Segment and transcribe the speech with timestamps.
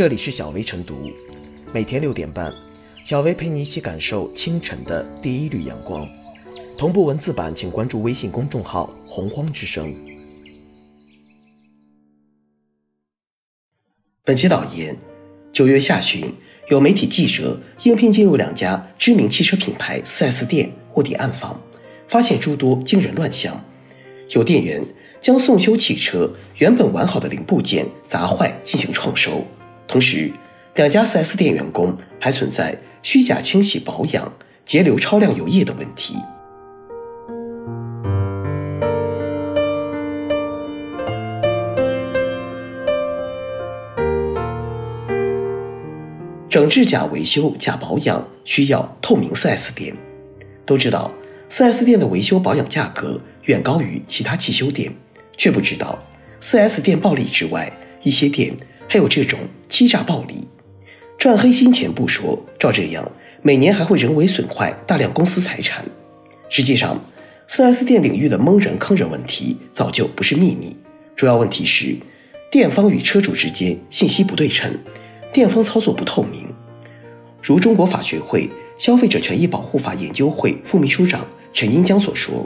[0.00, 1.10] 这里是小薇晨读，
[1.74, 2.50] 每天六点半，
[3.04, 6.08] 小薇陪你一起感受清晨的第一缕阳光。
[6.78, 9.94] 同步文字版，请关注微信公众号“洪荒之声”。
[14.24, 14.96] 本期导言：
[15.52, 16.32] 九月下旬，
[16.70, 21.60] 有媒体记者应聘进入两家知名汽车品牌 4S 店卧底暗访，
[22.08, 23.62] 发现诸多惊人乱象。
[24.30, 24.82] 有店员
[25.20, 29.44] 将送修汽车原本完好的零部件砸坏进行创收。
[29.90, 30.30] 同时，
[30.76, 34.32] 两家 4S 店员工还存在虚假清洗保养、
[34.64, 36.14] 截留超量油液等问题。
[46.48, 49.96] 整治假维修、假保养需要透明 4S 店。
[50.64, 51.10] 都知道
[51.50, 54.94] ，4S 店的维修保养价格远高于其他汽修店，
[55.36, 55.98] 却不知道
[56.40, 57.72] 4S 店暴利之外，
[58.04, 58.56] 一些店。
[58.92, 60.48] 还有这种欺诈暴利、
[61.16, 63.08] 赚黑心钱不说，照这样，
[63.40, 65.84] 每年还会人为损坏大量公司财产。
[66.48, 67.00] 实际上
[67.48, 70.76] ，4S 店领域的蒙人坑人问题早就不是秘密。
[71.14, 71.96] 主要问题是，
[72.50, 74.76] 店方与车主之间信息不对称，
[75.32, 76.52] 店方操作不透明。
[77.40, 82.44] 如中国法学会消费者权益保护法研究会副秘书长陈英江所说，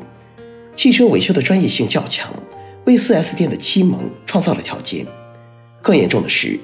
[0.77, 2.31] 汽车维修的专业性较强，
[2.85, 5.07] 为 4S 店的欺蒙创造了条件。
[5.85, 6.59] 更严重的是，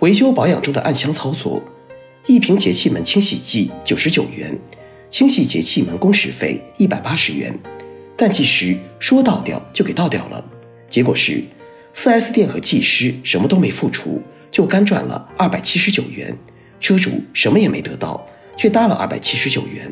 [0.00, 1.62] 维修保养中的暗箱操作，
[2.26, 4.56] 一瓶节气门清洗剂九十九元，
[5.10, 7.58] 清洗节气门工时费一百八十元，
[8.14, 10.44] 但技师说倒掉就给倒掉了，
[10.86, 11.42] 结果是
[11.94, 16.36] ，4S 店和技师什么都没付出，就干赚了二百七十九元，
[16.78, 19.90] 车主什么也没得到，却搭了二百七十九元，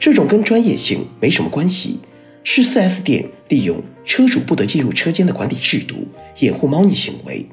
[0.00, 2.00] 这种跟专业性没什么关系，
[2.42, 6.08] 是 4S 店利用车主不得进入车间的管理制度，
[6.40, 7.46] 掩护猫腻行为。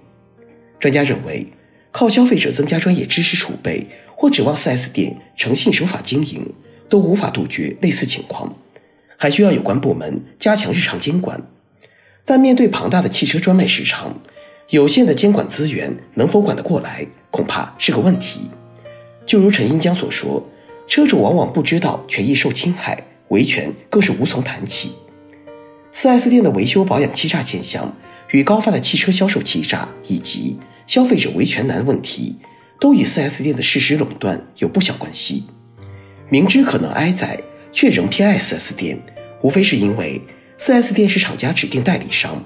[0.81, 1.47] 专家认为，
[1.91, 6.53] 靠消费者增加专业知识储备，或指望 4S 店诚信守法经营，
[6.89, 8.55] 都无法杜绝类似情况，
[9.15, 11.39] 还需要有关部门加强日常监管。
[12.25, 14.19] 但面对庞大的汽车专卖市场，
[14.69, 18.49] 有限的监管资源能否管得过来，恐怕是个问题。
[19.27, 20.49] 就如陈英江所说，
[20.87, 24.93] 车主往往不知道权益受侵害，维权更是无从谈起。
[25.93, 27.95] 4S 店的维修保养欺诈现象，
[28.31, 32.37] 与高发的汽车销售欺诈以及消费者维权难问题，
[32.79, 35.43] 都与 4S 店的事实垄断有不小关系。
[36.29, 37.39] 明知可能挨宰，
[37.73, 38.97] 却仍偏爱 4S 店，
[39.41, 40.21] 无非是因为
[40.57, 42.43] 4S 店是厂家指定代理商，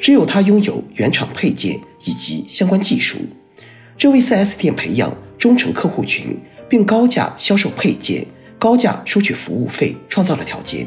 [0.00, 3.18] 只有他拥有原厂配件以及相关技术，
[3.98, 8.24] 这为 4S 店培养忠诚客户群，并高价销售配件、
[8.58, 10.86] 高价收取服务费创造了条件。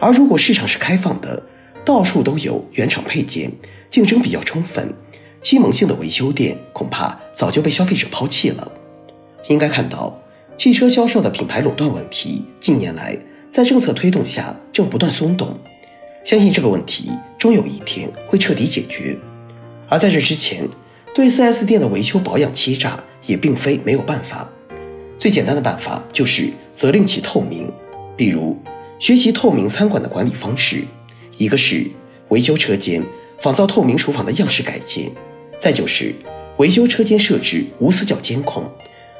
[0.00, 1.42] 而如果市场是开放的，
[1.84, 3.50] 到处都有原厂配件，
[3.90, 4.92] 竞争比较充分。
[5.40, 8.70] 欺蒙性的维修店恐怕早就被消费者抛弃了。
[9.48, 10.16] 应该看到，
[10.56, 13.18] 汽车销售的品牌垄断问题近年来
[13.50, 15.58] 在政策推动下正不断松动，
[16.24, 19.18] 相信这个问题终有一天会彻底解决。
[19.88, 20.68] 而在这之前，
[21.12, 24.48] 对 4S 店的维修保养欺诈也并非没有办法。
[25.18, 27.68] 最简单的办法就是责令其透明，
[28.16, 28.56] 比如
[29.00, 30.84] 学习透明餐馆的管理方式，
[31.42, 31.84] 一个是
[32.28, 33.02] 维修车间
[33.40, 35.10] 仿造透明厨房的样式改建。
[35.58, 36.14] 再就是
[36.58, 38.62] 维修车间设置无死角监控，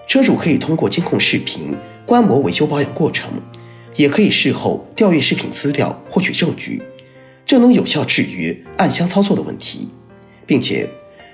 [0.07, 1.75] 车主可以通过监控视频
[2.07, 3.33] 观摩维修保养过程，
[3.97, 6.81] 也可以事后调阅视频资料获取证据，
[7.45, 9.89] 这能有效制约暗箱操作的问题，
[10.47, 10.89] 并且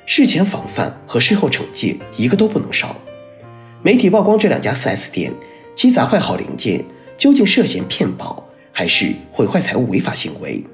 [0.06, 2.97] 事前防范和事后惩戒一个都不能少。
[3.82, 5.31] 媒体曝光这两家 4S 店，
[5.75, 6.82] 其砸坏好零件
[7.19, 10.65] 究竟涉嫌骗保还是毁坏财物违法行为？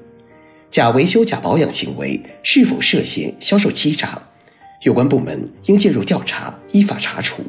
[0.69, 4.21] 假维修、假保养行为是否涉嫌销售欺诈？
[4.81, 7.43] 有关部门应介入调查，依法查处。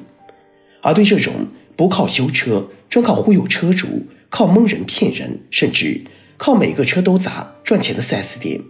[0.80, 1.34] 而对这种
[1.74, 6.00] 不靠修车、专靠忽悠车主、靠蒙人骗人，甚至
[6.36, 8.60] 靠每个车都砸赚钱的 4S 店，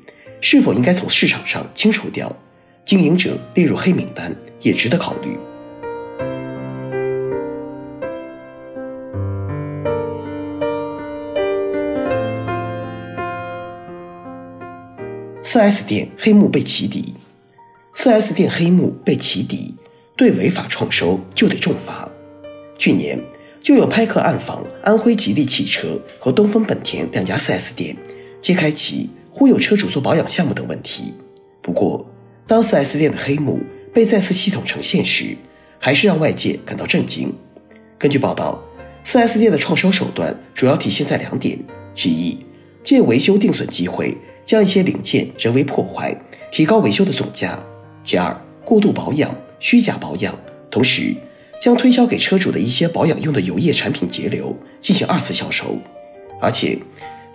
[0.40, 2.34] 是否应该从市场上清除掉，
[2.86, 5.36] 经营者列入黑名单，也值得考虑。
[15.56, 17.14] 4S 店黑幕被起底
[17.94, 19.74] ，4S 店黑幕被起底，
[20.14, 22.06] 对违法创收就得重罚。
[22.76, 23.18] 去年
[23.62, 27.96] 就有拍客暗访安徽吉利汽车和东风本田两家 4S 店，
[28.42, 31.14] 揭开其忽悠车主做保养项目等问题。
[31.62, 32.06] 不过，
[32.46, 33.58] 当 4S 店的黑幕
[33.94, 35.34] 被再次系统呈现时，
[35.78, 37.32] 还是让外界感到震惊。
[37.98, 38.62] 根据报道
[39.06, 41.58] ，4S 店的创收手段主要体现在两点：
[41.94, 42.44] 其一，
[42.82, 44.14] 借维修定损机会。
[44.46, 46.16] 将一些零件人为破坏，
[46.52, 47.58] 提高维修的总价；
[48.04, 48.34] 其二，
[48.64, 50.32] 过度保养，虚假保养，
[50.70, 51.12] 同时
[51.60, 55.76] 将推销给车主的一些保养用的油液产品截流进行二次销售，
[56.40, 56.78] 而且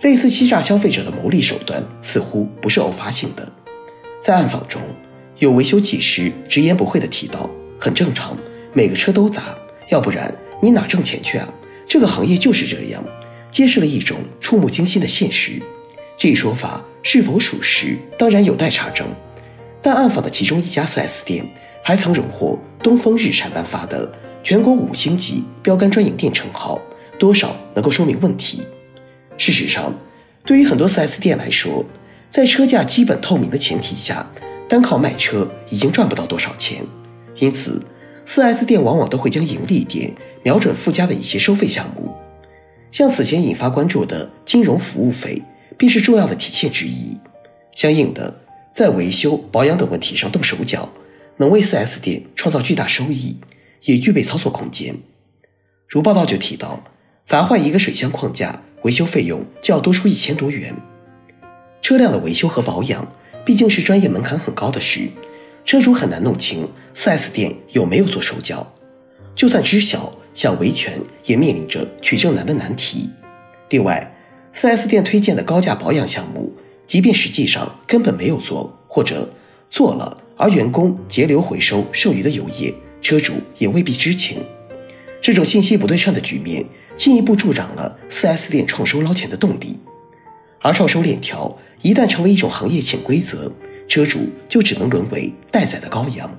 [0.00, 3.46] 类似欺诈消费者的牟利手段似乎不是偶发性的。
[4.22, 4.80] 在暗访中，
[5.38, 8.36] 有维修技师直言不讳地提到：“很正常，
[8.72, 9.54] 每个车都砸，
[9.90, 11.46] 要不然你哪挣钱去啊？
[11.86, 13.04] 这个行业就是这样。”
[13.52, 15.60] 揭示了一种触目惊心的现实。
[16.16, 19.06] 这一说法是否属实，当然有待查证。
[19.80, 21.44] 但暗访的其中一家 4S 店
[21.82, 24.08] 还曾荣获东风日产颁发的
[24.44, 26.80] 全国五星级标杆专营店称号，
[27.18, 28.62] 多少能够说明问题。
[29.36, 29.92] 事实上，
[30.44, 31.84] 对于很多 4S 店来说，
[32.30, 34.24] 在车价基本透明的前提下，
[34.68, 36.84] 单靠卖车已经赚不到多少钱。
[37.36, 37.82] 因此
[38.26, 40.12] ，4S 店往往都会将盈利点
[40.44, 42.12] 瞄准附加的一些收费项目，
[42.92, 45.42] 像此前引发关注的金融服务费。
[45.76, 47.18] 便是重要的体现之一。
[47.74, 48.40] 相应的，
[48.74, 50.88] 在维修、保养等问题上动手脚，
[51.36, 53.36] 能为 4S 店创造巨大收益，
[53.82, 54.96] 也具备操作空间。
[55.88, 56.82] 如报道就提到，
[57.24, 60.74] 砸坏一个水箱框架，维修费用就要多出一千多元。
[61.80, 63.12] 车辆的维修和保养
[63.44, 65.10] 毕竟是专业门槛很高的事，
[65.64, 68.72] 车主很难弄清 4S 店有没有做手脚。
[69.34, 73.08] 就算知晓，想维权也面临着取证难的难题。
[73.70, 74.14] 另外
[74.62, 76.52] ，4S 店推荐的高价保养项目，
[76.86, 79.28] 即便实际上根本没有做，或者
[79.72, 84.38] 做了，而员工节流回收剩余的油液，车主也未必知情。
[85.20, 86.64] 这种信息不对称的局面，
[86.96, 89.80] 进一步助长了 4S 店创收捞钱的动力。
[90.60, 93.50] 而创收链条一旦成为一种行业潜规则，
[93.88, 96.30] 车主就只能沦为待宰的羔羊。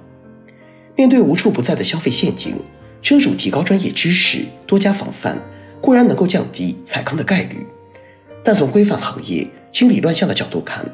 [0.95, 2.55] 面对无处不在的消费陷阱，
[3.01, 5.37] 车主提高专业知识，多加防范，
[5.81, 7.67] 固然能够降低踩坑的概率。
[8.43, 10.85] 但从规范行业、清理乱象的角度看，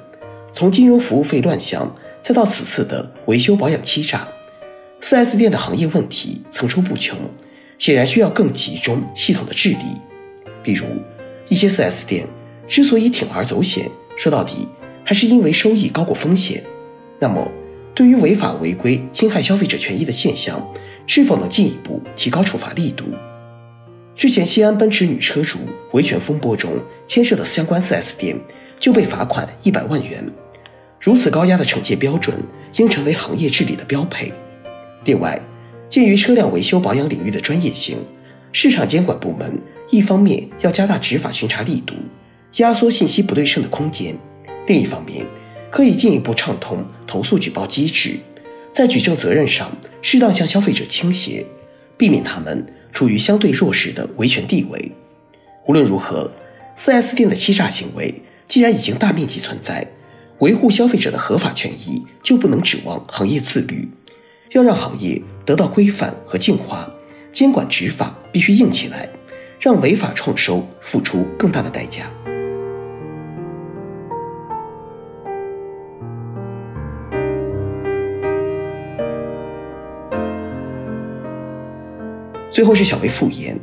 [0.54, 4.28] 从金融服务费乱象，再到此次的维修保养欺诈
[5.02, 7.18] ，4S 店的行业问题层出不穷，
[7.80, 9.78] 显然需要更集中、系统的治理。
[10.62, 10.86] 比如，
[11.48, 12.28] 一些 4S 店
[12.68, 14.68] 之所以铤而走险，说到底
[15.04, 16.64] 还是因为收益高过风险。
[17.18, 17.50] 那么，
[17.96, 20.62] 对于违法违规、侵害消费者权益的现象，
[21.08, 23.06] 是否能进一步提高处罚力度？
[24.20, 25.60] 之前西安奔驰女车主
[25.94, 26.78] 维权风波中
[27.08, 28.36] 牵涉的相关 4S 店
[28.78, 30.30] 就被罚款一百万元，
[31.00, 32.36] 如此高压的惩戒标准
[32.74, 34.34] 应成为行业治理的标配。
[35.06, 35.42] 另外，
[35.88, 37.98] 鉴于车辆维修保养领域的专业性，
[38.52, 39.58] 市场监管部门
[39.90, 41.94] 一方面要加大执法巡查力度，
[42.58, 44.16] 压缩信息不对称的空间；
[44.68, 45.26] 另一方面，
[45.72, 48.20] 可以进一步畅通投诉举报机制，
[48.74, 51.46] 在举证责任上适当向消费者倾斜，
[51.96, 52.68] 避免他们。
[52.92, 54.92] 处于相对弱势的维权地位。
[55.68, 56.32] 无论如何
[56.78, 59.88] ，4S 店的欺诈行为既然已经大面积存在，
[60.40, 63.88] 维护消费者的合法权益就不能指望行业自律，
[64.52, 66.90] 要让行业得到规范和净化，
[67.32, 69.10] 监管执法必须硬起来，
[69.60, 72.10] 让违法创收付出更大的代价。
[82.60, 83.58] 最后是小微复言。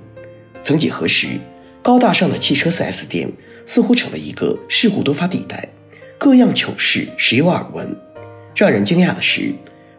[0.62, 1.38] 曾几何时，
[1.82, 3.30] 高大上的汽车 4S 店
[3.66, 5.68] 似乎成了一个事故多发地带，
[6.16, 7.94] 各样糗事时有耳闻。
[8.54, 9.52] 让人惊讶的是，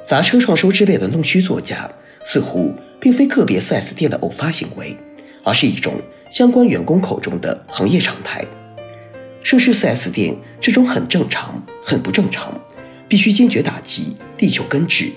[0.04, 1.88] 砸车创收之类的弄虚作假，
[2.26, 4.98] 似乎并非个别 4S 店的偶发行为，
[5.44, 5.94] 而是一种
[6.32, 8.44] 相关员工口中的行业常态。
[9.44, 12.60] 涉事 4S 店这种很正常、很不正常，
[13.08, 15.12] 必须坚决打击，力求根治。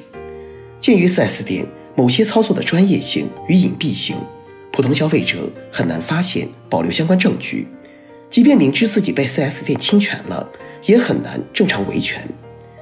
[0.82, 1.64] 鉴于 4S 店。
[2.00, 4.16] 某些操作的专业性与隐蔽性，
[4.72, 5.36] 普通消费者
[5.70, 7.68] 很难发现、保留相关证据。
[8.30, 10.48] 即便明知自己被 4S 店侵权了，
[10.86, 12.26] 也很难正常维权。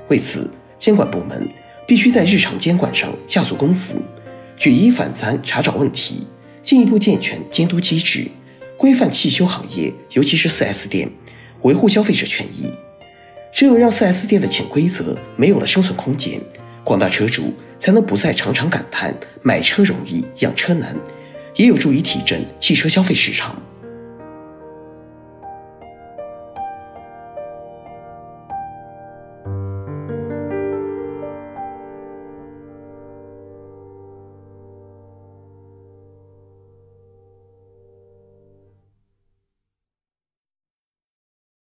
[0.06, 0.48] 为此，
[0.78, 1.48] 监管部门
[1.84, 4.00] 必须在日常监管上下足功夫，
[4.56, 6.24] 举一反三查找问题，
[6.62, 8.28] 进一步健全监督机制，
[8.76, 11.10] 规范汽修行业，尤其是 4S 店，
[11.62, 12.72] 维护消费者权益。
[13.52, 16.40] 只有让 4S 店的潜规则没有了生存空间。
[16.88, 20.96] 广大车主才能不再常常感叹买车容易养车难，
[21.54, 23.60] 也有助于提振汽车消费市场。